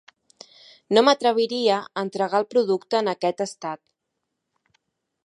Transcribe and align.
No 0.97 1.01
m'atreviria 1.07 1.75
a 2.01 2.05
entregar 2.07 2.41
el 2.45 2.49
producte 2.55 2.99
en 3.03 3.13
aquest 3.13 3.45
estat. 3.49 3.83